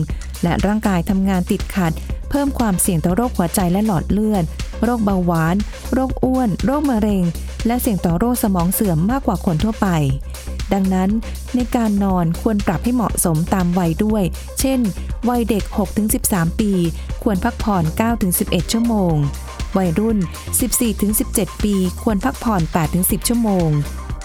[0.43, 1.93] และร่างกายทำงานติดขัด
[2.31, 4.45] เพิ่มความเสี่ยงต่อโรคหัวใจและหลอดเลือด
[4.85, 5.57] โรคเบาหวาน
[5.93, 7.23] โรคอ้วน โรคมะเร็ง
[7.67, 9.89] และเสี่ยงต่อโรคสมองเสื่อมมากกว่าคนทั่วไป
[10.73, 11.11] ดังนั้น
[11.55, 14.23] ในการนอนควรปรับให้เหมาะสมตามวัยด้วย
[14.61, 14.81] เช่น
[15.29, 15.65] วัยเด็ก
[16.13, 16.73] 6-13 ปี
[17.23, 17.85] ควรพักผ่อน
[18.29, 19.15] 9-11 ชั่วโมง
[19.77, 20.19] วัยรุ่น
[20.91, 22.63] 14-17 ปี ควรพักผ่อน
[22.95, 23.69] 8-10 ชั่วโมง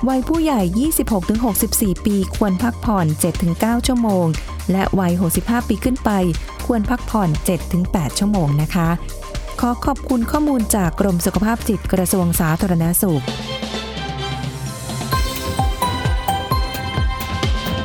[0.10, 0.90] วัยผู้ใหญ่
[1.34, 3.06] 26-64 ปีควรพักผ่อน
[3.46, 4.26] 7-9 ชั่วโมง
[4.72, 6.10] และวัย 65 ปีขึ้นไป
[6.66, 7.30] ควรพักผ่อน
[7.74, 8.90] 7-8 ชั่วโมงนะคะ
[9.60, 13.24] ขอขอบคุณข้อมูลจากกรมสุขภาพจิตกระทรวงสาธารณสุข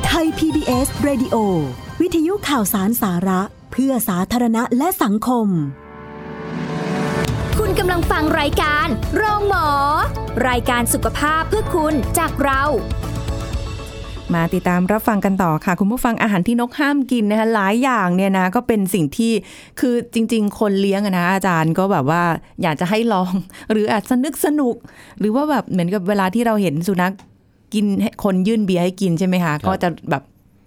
[0.07, 1.37] ไทย PBS Radio
[2.01, 3.41] วิทยุข่าวสารสาระ
[3.73, 5.47] เพื่อสาธารณะและสังคม
[7.59, 9.69] คุณกำลังฟังรายการโรงหมอ
[10.49, 12.63] รายการสุขภาพเพื่อคุณจากเรา
[14.35, 19.33] มาติดตามรับฟังกันต่อค่ะ คุณผู้ฟังอาหารที่นกห้ามกินนะคะหลายอย่างเนี่ยนะก็เป็นสิ่งที่
[19.81, 22.23] คือจริง ๆ คนเลี้ยงอะนะอาจารย์ก็แบบว่า
[22.63, 23.33] อยากจะให้ลอง
[23.71, 24.77] หรืออาจสนึกสนุก
[25.19, 27.13] หรือว่าแบบเหมือนกับเวลาที่เราเห็นสุนัข
[27.75, 30.23] กินให้คนยื่นเบียร์ให้กินใช่ไหมคะ ก็จะแบบ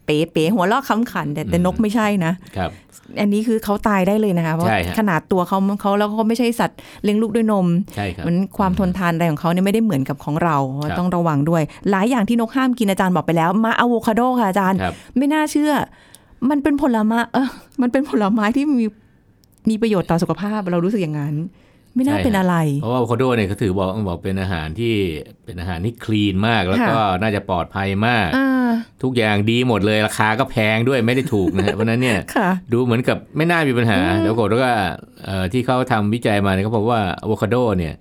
[0.06, 2.72] เป๋เป๋หัวเราะคำขัน แต่แต่นกไม่ใช่นะครับ
[3.20, 15.72] อันนี้คือเขาตายได้เลยนะคะเพราะใช่ฮะขนาดตัวเขาเขาแล้วเขาไม่ใช่สัตว์เลี้ยงลูกด้วยนมใช่ครับมันความทนทานอะไรของเขาเนี่ยไม่ได้เหมือนกับของเราครับต้องระวังด้วย หลายอย่างที่นกห้ามกินอาจารย์บอกไปแล้ว มาอะโวคาโดค่ะอาจารย์ครับไม่น่าเชื่อ
[16.50, 17.48] มันเป็นผลไม้เออ
[17.82, 18.86] มันเป็นผลไม้ที่มี
[19.70, 21.36] มีประโยชน์ต่อสุขภาพเรารู้สึกอย่างนั้น
[21.96, 24.96] ไม่น่าใช่เป็นอะไร เพราะว่าอะโวคาโดเนี่ยเขาถือบอกบอกเป็นอาหารที่
[25.46, 28.72] เป็นอาหารที่คลีนมากแล้วก็น่าจะปลอดภัยมากอ่า
[29.04, 34.72] ทุกอย่างดีหมดเลยราคาก็แพงด้วยไม่ได้ถูกนะฮะเพราะฉะนั้นเนี่ยค่ะดูเหมือนกับไม่น่ามีปัญหา แล้วก็แล้วก็
[35.26, 37.94] เอ่อที่เขาทำวิจัยมาเนี่ยเขาบอกว่าอะโวคาโดเนี่ย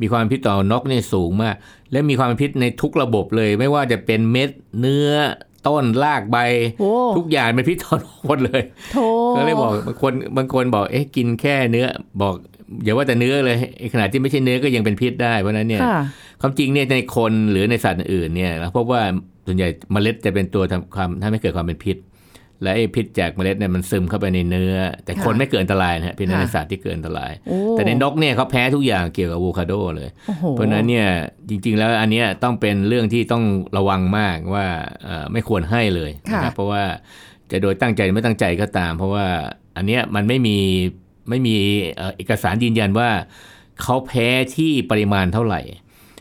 [0.00, 1.54] มีความเป็นพิษต่อนกเนี่ยสูงมาก
[1.92, 5.10] และมีความเป็นพิษในทุกระบบเลย ไม่ว่าจะเป็นเม็ดเนื้อ
[5.66, 6.36] ต้นรากใบ
[6.80, 8.98] โอ้ทุกอย่างเป็นพิษต่อนกหมดเลยโถ
[9.36, 11.86] ก็เลยบอกบางคนบางคนบอกเอ๊ะกินแค่เนื้อ
[12.22, 12.34] บอก
[12.84, 16.00] อย่าว่าแต่เนื้อเลยไอ้ขนาดที่ไม่ใช่เนื้อก็ยังเป็นพิษได้เพราะฉะนั้นเนี่ยค่ะ
[16.40, 19.02] ความจริงเนี่ยในคนหรือในสัตว์อื่นเนี่ยเราพบว่า
[19.46, 21.98] ส่วนใหญ่เมล็ดจะเป็นตัวทำความทำให้เกิดความเป็นพิษ
[22.62, 31.08] และไอ้พิษจากเมล็ดเนี่ยมันซึมเข้าไปในเนื้อ แต่คนค่ะไม่เกิดอันตรายนะฮะเพียงแต่ค่ะในสัตว์ที่เกิดอันตรายโอ้แต่ในนกเนี่ยเขาแพ้ทุกอย่างเกี่ยวกับอะโวคาโดเลยโอ้โหเพราะฉะนั้นเนี่ย
[31.48, 33.44] จริง ๆ แล้วอันเนี้ยต้องเป็นเรื่องที่ต้อง
[33.76, 34.66] ระวังมากว่า
[35.04, 36.82] เอ่อไม่ควรให้เลยนะครับเพราะว่า
[37.50, 39.26] จะโดยตั้งใจหรือไม่ตั้งใจก็ตาม เพราะว่า
[39.76, 40.58] อันเนี้ยมันไม่มี
[41.28, 41.56] ไม่มี
[41.96, 43.10] เอ่อเอกสารยืนยันว่า
[43.82, 45.60] เขาแพ้ที่ปริมาณเท่าไหร่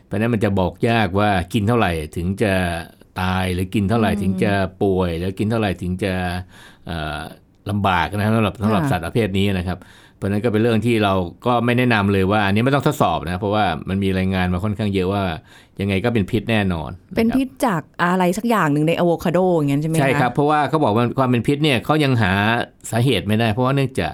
[0.05, 2.53] เพราะฉะนั้นมันจะบอกยากว่ากินเท่าไหร่ถึงจะ
[3.21, 4.51] ตายหรือกินเท่าไหร่ถึงจะ
[4.83, 6.13] ป่วย แล้วกินเท่าไหร่ถึงจะ
[6.85, 7.21] เอ่อ
[7.69, 9.79] ลำบากนะครับสำหรับสำหรับค่ะสัตว์ประเภทนี้นะครับ
[10.17, 11.13] เพราะฉะนั้นก็เป็นเรื่องที่เรา
[11.45, 15.23] ก็ไม่แนะนำเลยว่าอันนี้ไม่ต้องทดสอบนะเพราะว่ามันมีรายงานมาค่อนข้างเยอะว่า
[15.81, 22.31] ยังไงก็เป็นพิษแน่นอน เป็นนะครับพิษจากอะไรสักอย่างหนึ่งในอะโวคาโดอย่างนั้นใช่ไหมคะใช่ครับเพราะว่าเขาบอกว่าความเป็นพิษเนี่ยเขายังหา
[22.91, 24.13] สาเหตุไม่ได้ เพราะว่าเนื่องจาก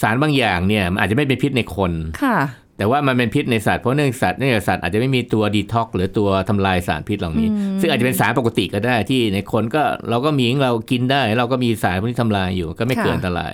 [0.00, 2.36] สารบางอย่างเนี่ยมันอาจจะไม่เป็นพิษในคนค่ะ
[2.84, 7.48] แต่ว่ามันเป็นพิษในสัตว์เพราะเนื่องสัตว์เนื่องจากสัตว์อาจจะไม่มีตัวดีท็อกหรือตัวทำลายสารพิษเหล่านี้
[7.80, 13.52] ซึ่งอาจจะเป็นสารปกติก็ได้ที่ในคนก็เราก็มีของเรากินได้ เราก็มีสารพวกนี้ทำลายอยู่ก็ไม่เกิดค่ะอันตราย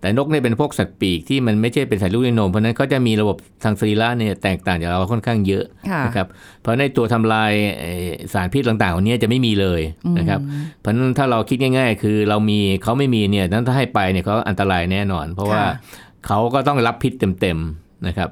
[0.00, 6.26] แต่นกเนี่ยเป็นพวกสัตว์ปีกที่มันไม่ใช่เป็นสัตว์ลูกด้วยนมเพราะฉะนั้นก็จะมีระบบทางสรีระเนี่ยแตกต่างจากเราค่อนข้างเยอะค่ะนะครับ
[6.62, 9.80] เพราะในตัวทำลายเอ่อสารพิษต่างๆเหล่านี้จะไม่มีเลย
[10.18, 10.40] นะครับ
[10.78, 15.72] เพราะฉะนั้นถ้าเราคิดง่าย ๆ คือเรามีเขาไม่มีเนี่ยนั้นถ้าให้ไปเนี่ยเขาอันตรายแน่นอน เพราะว่าค่ะ
[16.26, 18.30] เขาก็ต้องรับพิษเต็มๆนะครับ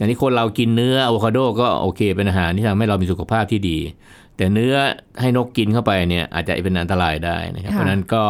[0.00, 3.78] อย่างที่คนเรากินเนื้ออะโวคาโดก็โอเคเป็นอาหารที่ทำให้เรามีสุขภาพที่ดี
[4.36, 4.74] แต่เนื้อ
[5.20, 8.24] ให้นกกินเข้าไปเนี่ยอาจจะเป็นอันตรายได้นะครับค่ะเพราะฉะนั้นก็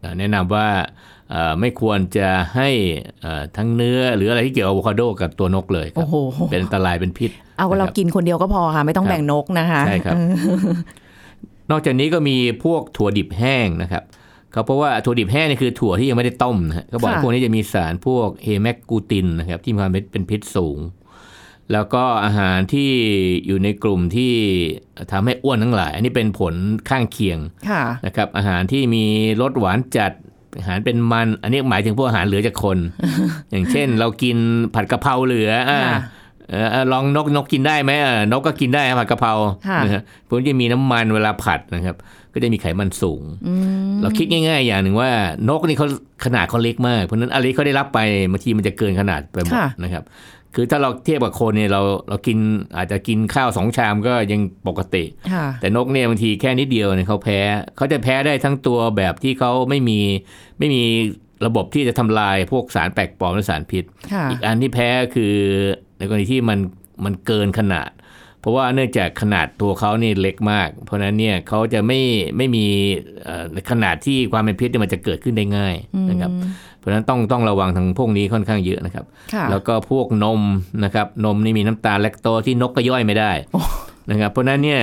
[0.00, 0.68] เอ่อแนะนำว่า
[1.30, 2.68] เอ่อไม่ควรจะให้
[3.20, 6.14] เอ่อทั้งเนื้อหรืออะไรที่เกี่ยวกับอะโวคาโดกับตัวนกเลยครัโอ้บโห
[6.50, 10.32] เป็นอันตรายเป็นพิษ เอานะคเราบกินคนเดียวก็พอค่ะ ไม่ต้องครับแบ่งนกนะคะใช่ครับเออ
[11.70, 14.02] นอกจากนี้ก็มีพวกถั่วดิบแห้งนะครับ
[14.52, 20.78] เขาเพราะว่าถั่วดิบแห้งนี่คือถั่วที่ยังไม่ได้ต้มนะฮะเขาบอกค่ะพวกนี้จะมีสารพวกเฮแมกกูตินนะครับ ที่มีความเป็นพิษสูง
[21.72, 22.90] แล้วก็อาหารที่
[23.46, 24.32] อยู่ในกลุ่มที่
[25.12, 26.54] ทำให้อ้วนทั้งหลาย อันนี้เป็นผล
[26.88, 29.04] ข้างเคียงค่ะนะครับอาหารที่มี
[29.40, 30.12] รสหวานจัด
[30.58, 32.78] อาหารเป็นมัน อันนี้หมายถึงพวกอาหารเหลือจากคน
[33.50, 34.36] อย่างเช่น เรากิน
[34.74, 36.00] ผัดกะเพราเหลืออ่าค่ะ
[36.50, 39.32] เอ่อเอ่อลองนกนกกินได้ไหมเออนกก็กินได้ผัดกะเพรา
[39.68, 41.96] ค่ะนะฮะพวกนี้จะมีน้ำมันเวลาผัดนะครับ
[42.34, 43.54] ก็จะมีไขมันสูงอื
[43.90, 45.10] มเราคิดง่าย ๆ อย่างหนึ่งว่า
[45.48, 45.86] นกนี่เขา
[46.24, 47.98] ขนาดเขาเล็กมาก เพราะฉะนั้นอะไรที่เขาได้รับไป
[48.30, 50.04] บางทีมันจะเกินขนาดไปหมดค่ะนะครับ
[50.56, 52.38] คือถ้าเราเทียบกับคนเนี่ยเราเรากิน
[52.76, 57.40] อาจจะกินข้าวสองชามก็ยังปกติค่ะแต่นกเนี่ยบางทีแค่นิดเดียวเนี่ยเขาแพ้
[57.76, 60.00] เขาจะแพ้ได้ทั้งตัวแบบที่เขาไม่มี
[60.58, 60.82] ไม่มี
[61.46, 65.34] ระบบที่จะทำลายพวกสารแปลกปลอมหรือสารพิษค่ะอีกอันที่แพ้คือ
[65.98, 66.58] ในกรณีที่มัน
[67.04, 67.90] มันเกินขนาด
[68.40, 72.00] เพราะว่าเนื่องจากขนาดตัวเขานี่เล็กมาก เพราะฉะนั้นเนี่ยเขาจะไม่
[72.36, 72.66] ไม่มี
[73.24, 75.74] เอ่อขนาดที่ความเป็นพิษเนี่ยมันจะเกิดขึ้นได้ง่าย
[76.10, 76.30] นะครับ
[76.75, 80.40] เพ ราะฉะนั้นต้องต้องระวังทางพวกนี้ค่อนข้างเยอะนะครับค่ะแล้วก็พวกนม
[80.84, 83.30] นะครับนมนี่มีน้ำตาลแลคโตสที่นกก็ย่อยไม่ได้
[84.10, 84.82] นะครับ เพราะฉะนั้นเนี่ย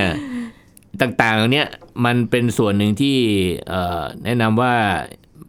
[1.01, 1.67] ต่างๆเหล่าเนี้ย
[2.05, 3.17] มันเป็นส่วนหนึ่งที่
[3.69, 4.73] เอ่อแนะนำว่า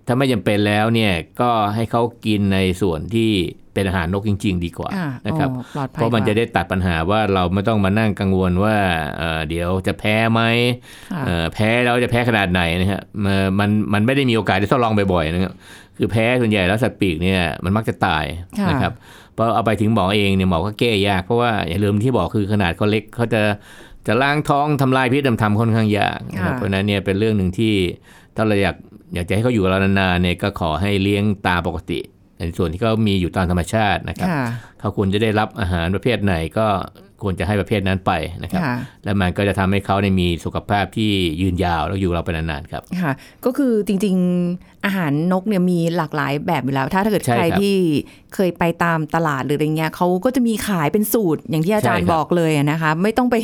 [0.06, 3.32] ถ้าไม่จำเป็นแล้วเนี่ยก็ให้เขากินในส่วนที่
[3.74, 8.76] เป็นอาหารนกจริง ๆ ดีกว่าค่ะนะครับอ๋อปลอดภัยเพราะมันกว่จะได้ตัดปัญหาว่าเราไม่ต้องมานั่งกังวลว่า
[9.18, 10.40] เอ่อเดี๋ยวจะแพ้ไหม
[11.12, 15.52] ค่ะเอ่อแพ้แล้วจะแพ้ขนาดไหนนะฮะเอ่อมันมันไม่ได้มีโอกาสได้ทดลองบ่อยๆนะครับ
[15.96, 18.24] คือแพ้ส่วนใหญ่แล้วสัตว์ปีกเนี่ยมันมักจะตาย
[18.60, 18.92] ค่ะนะครับ
[19.36, 23.42] พอเอาไปถึงหมอเองเนี่ยหมอก็แก้ยากเพราะว่าอย่าลืมที่บอกคือขนาดเขาเล็กเขาจะ
[24.06, 27.74] จะล้างท้องทำลายพิษทำค่อนข้างยากนะครับค่ะเพราะฉะนั้นเนี่ยเป็นเรื่องหนึ่งที่
[28.36, 28.76] ถ้าเราอยาก
[29.14, 32.00] อยากจะให้เขาอยู่กับเรานานๆเนี่ยก็ขอให้เลี้ยงตามปกติ
[32.38, 34.44] ในส่วนที่เขามีอยู่ตามธรรมชาตินะครับค่ะ
[34.80, 36.66] เขาควรจะได้รับอาหารประเภทไหนก็
[37.24, 41.10] ควรจะให้ประเภทนั้นไปนะครับค่ะแล้วมันก็จะทำให้เขาได้มีสุขภาพที่
[41.40, 43.12] ยืนยาวแล้วอยู่กับเราไปนานๆครับค่ะ
[43.44, 47.76] ก็คือจริงๆอาหารนกเนี่ยมีหลากหลายแบบอยู่แล้ว ถ้าถ้าเกิดใช่ใครครับที่
[48.34, 53.36] เคยไปตามตลาดหรืออะไรเงี้ยเขาก็จะมีขายเป็นสูตรอย่างที่อาจารย์ใช่ครับบอกเลยอะนะคะ ไม่ต้องไป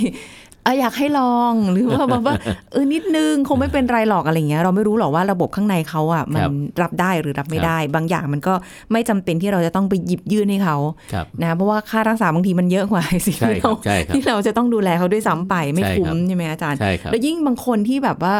[0.50, 2.35] เอะอยากให้ลองหรือว่าแบบว่า
[2.73, 6.44] เออนิดนึงคงไม่เป็นไรหรอกอะไรเงี้ยเราไม่รู้หรอกว่าระบบข้างในเขาอะมัน
[6.83, 8.55] รับได้หรือรับไม่ได้ บางอย่างมันก็
[8.92, 10.77] ไม่จำเป็นที่เราจะต้องไปหยิบยื่นให้เขา
[11.12, 18.37] ครับนะเพราะว่าค่ารักษาบางทีมันเยอะกว่าสิ่งใช่ที่ครัเราบใช่ครับที่เราจะต้องดูแลเขาด้วยซ้ำไปไม่ใช่คุ้ครัมบใช่ไหมอาจารย์ใช่ครับแล้วยิ่งบางคนที่แบบว่า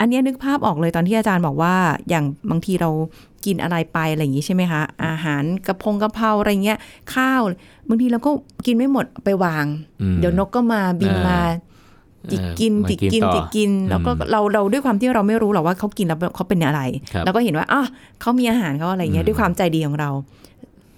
[0.00, 1.74] อันเนี้ยนึกภาพออกเลยตอนที่อาจารย์บอกว่า
[2.08, 2.90] อย่างบางทีเรา
[3.44, 6.78] กินอะไรไปอะไรอย่างนี้ใช่ไหมคะ อาหารกระพงกระเพราอะไรเงี้ย
[7.14, 7.42] ข้าว
[7.88, 8.30] บางทีเราก็
[8.66, 9.66] กินไม่หมดไปวาง
[10.00, 11.38] อืมเดี๋ยวนกก็มาบินมา
[12.30, 16.80] จิกกินเออจิกกินมากินต่อจิกกิน แล้วก็อืมเราเราด้วยความที่เราไม่รู้หรอกว่าเขากินแล้วเขาเป็นอะไร
[17.12, 17.82] ครับเราก็เห็นว่าอะ
[18.20, 20.10] เขามีอาหารเขาอะไรเงี้ยอืมด้วยความใจดีของเรา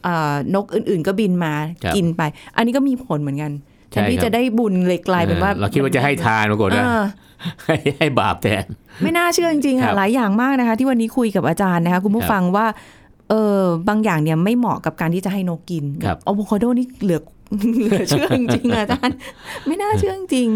[0.07, 2.23] อะ นกอื่น ๆ ก็บินมาครับกินไป
[2.57, 3.53] อันนี้ก็มีผลเหมือนกัน
[3.93, 7.05] แทนที่จะได้บุญ ใช่ครับเลยกลายเป็นว่าออเราคิดว่าจะให้ทานปรากฏว่าเออ
[7.65, 8.65] ให้ให้บาปแทน
[9.03, 12.67] ไม่น่าเชื่อจริงๆครัค่ะบหลายอย่างมากนะคะ ที่วันนี้คุยกับอาจารย์นะคะคุณผู้ครับฟังว่า
[13.31, 17.21] เออบางอย่างเนี่ยไม่เหมาะกับการที่จะให้นกกินครับอะโวคาโดนี่เหลือ
[17.87, 19.17] เหลือเชื่อจริงๆอะอาจารย์
[19.67, 20.49] ไม่น่าเชื่อจริง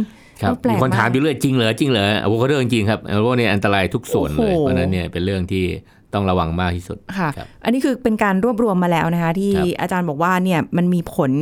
[0.43, 5.65] ครับเออแปลกมีคนถามมากอยู่เรื่อยจริงเหรอจริงเหรออะโวคาโดจริงๆครับอะโวคาโดเนี่ยอันตรายทุกส่วนเลยโอ้โหเพราะฉะนั้นเนี่ยเป็นเรื่องที่
[6.15, 11.33] ต้องระวังมากที่สุดค่ะครับอันนี้คือเป็นการรวบรวมมาแล้วนะคะ ที่ครับอาจารย์บอกว่าเนี่ยมันมีผล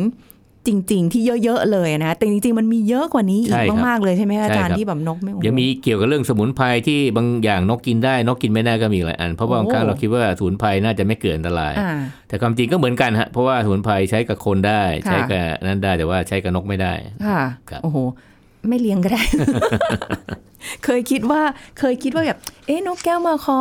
[0.66, 11.92] จริง ๆ ที่เยอะ ๆ เลยนะแต่จริง ๆ มันมีเยอะกว่านี้อีใช่กครับมาก ๆ เลยใช่ไหมคะอาจารใช่ครับย์ที่แบบนกไม่โอ้โหยังมีเกี่ยวกับเรื่องสมุนไพรที่บางอย่างนกกินได้นกกินไม่ได้ก็มีหลายอัน เพราะว่าบางครั้งโอ้เราคิดว่าสมุนไพรน่าจะไม่เกิดอันตรายอ่า
[12.28, 16.92] แต่ความจริงก็เหมือนกันฮะเพราะว่าสมุนไพรใช้กับคนได้ค่ะใช้กับนั้นได้แต่ว่าใช้กับนกไม่ได้
[17.26, 17.98] ค่ะครับโอ้โห
[18.68, 19.22] ไม่เลี้ยงก็ได้
[20.84, 21.42] เคยคิดว่า
[21.78, 23.58] เคยคิดว่าแบบ เอ๊ะนกแก้วมาคอ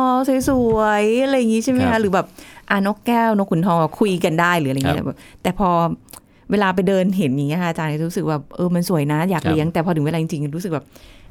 [0.48, 2.26] สวยๆอะไรอย่างงี้ใช่ไหมครัคะบหรือแบบ
[2.70, 5.70] อ่านกแก้วนกขุนทองคุยกันได้หรืออะไรอย่างเงี้ยครับแต่พอ
[6.50, 10.84] เวลาไปเดินเห็นอย่างเงี้ยค่ะอาจารย์รู้สึกว่าเออมันสวยนะอยากครับเลี้ยงแต่พอถึงเวลาจริงๆรู้สึกแบบ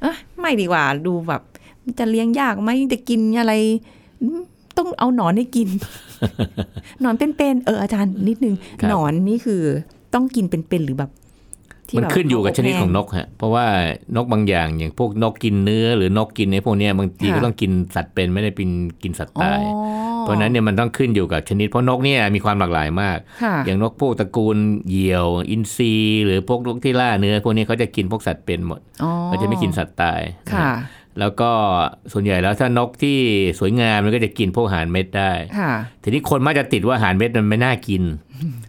[0.03, 1.41] อะไม่ดีกว่าดูแบบ
[1.99, 3.53] จะเลี้ยงยากไหมจะกินอะไร
[4.21, 4.41] อืม
[4.77, 5.67] ต้องเอาหนอนให้กิน
[7.01, 9.61] หนอนเป็นๆเอออาจารย์นิดนึงครับหนอนนี่คือ
[10.13, 11.22] ต้องกินเป็นๆหรือแบบที่
[11.97, 13.65] มันแบบขึ้นอยู่กับชนิดของนกกฮะเพราะว่า
[14.15, 18.69] นกบางอย่างอย่างพวกนกกินเนื้อหรือนกกินในพวกเนี้ยบางทีค่ะก็ต้องกินสัตว์เป็นไม่ได้เป็น
[19.03, 19.61] กินสัตว์อ๋อตาย
[20.21, 24.57] เพราะฉะนั้นเนี่ยมันต้องขึ้นอยู่กับชนิดเพราะนกเนี่ยมีความหลากหลายมากค่ะอย่างนกพวกตระกูล
[24.89, 25.93] เหยี่ยว อินทรี
[26.25, 30.75] หรือพวกนกที่ล่าเนื้อพวกนี้เขาจะกินพวกสัตว์เป็นหมดอ๋อเขาจะไม่กินสัตว์ตายนะค่ะฮะ
[31.19, 31.49] แล้วก็
[32.13, 33.17] ส่วนใหญ่แล้วถ้านกที่
[33.59, 35.73] สวยงามมันก็จะกินพวกอาหารเม็ดได้ค่ะ
[36.03, 38.03] ทีนี้คนมักจะติดว่าอาหารเม็ดมันไม่น่ากิน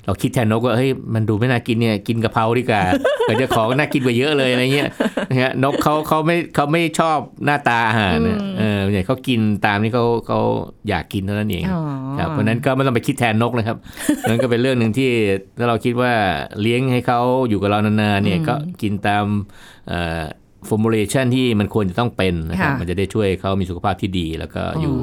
[0.04, 2.82] เราคิดแทนนกว่าเฮ้ยมันดูไม่น่ากินเนี่ยกินกะเพราดีกว่า
[3.20, 4.88] เกิดจะของน่ากินกว่าเยอะเลยอะไรเงี้ย
[5.30, 10.40] นะฮะนกเขาเขาไม่เขาไม่ชอบหน้าตาอาหารนะเออเนี่ยเขากินตามที่เขาเขา
[10.88, 11.82] อยากกินเท่านั้นเองอ๋อ
[12.18, 13.76] ครับเพราะฉะนั้นก็ไม่ต้องไปคิดแทนนกนะครับ
[14.28, 15.10] นั่นก็เป็นเรื่องหนึ่งที่
[15.58, 16.12] ถ้าเราคิดว่า
[16.60, 19.24] เลี้ยงให้เขาอยู่กับเรานานๆเนี่ยก็กินตาม
[20.68, 24.96] ฟอร์มูลเลชันที่มันควรจะต้องเป็นนะครับค่ะมันจะได้ช่วยเขามีสุขภาพที่ดี แล้วก็อยู่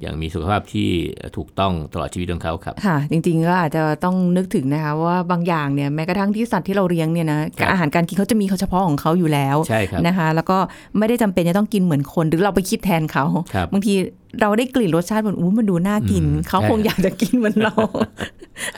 [0.00, 0.88] อย่างมีสุขภาพที่
[1.36, 10.58] ถูกต้องตลอดชีวิตของเขาครับค่ะจริงๆก็อาจจะต้องนึกถึงนะคะว่าบางอย่างเนี่ยแม้กระทั่งที่สัตว์ที่เราเลี้ยงเนี่ยนะครับอาหารการกินเขาจะมีเขาเฉพาะของเขาอยู่แล้วใช่ครับนะคะ แล้วก็
[10.98, 13.94] ไม่ได้จำเป็นจะต้องกินเหมือนคนหรือเราไปคิดแทนเขาครับบางที
[14.40, 17.74] เราได้กลิ่นรสชาติมันอู้มันดูน่ากินอืมเขาใช่คงอยากจะกินเหมือนเรา